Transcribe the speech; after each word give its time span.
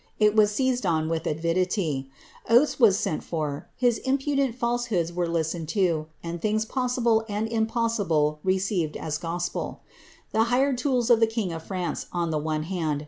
It 0.17 0.35
was 0.35 0.51
seized 0.51 0.83
on 0.83 1.09
with 1.09 1.27
avidity. 1.27 2.09
Oateswu 2.49 2.91
Sent 2.91 3.23
for, 3.23 3.67
his 3.75 3.99
impudent 3.99 4.59
fals('ho4Hls 4.59 5.13
were 5.13 5.27
listened 5.27 5.69
to, 5.77 6.07
and 6.23 6.41
things 6.41 6.65
possible 6.65 7.23
and 7.29 7.47
impossible 7.47 8.39
received 8.43 8.97
as 8.97 9.19
trospel. 9.19 9.81
l*he 10.33 10.43
hired 10.49 10.79
tools 10.79 11.11
of 11.11 11.19
the 11.19 11.27
king 11.29 11.53
of 11.53 11.61
France, 11.61 12.07
on 12.11 12.31
the 12.31 12.39
one 12.39 12.63
liand. 12.65 12.99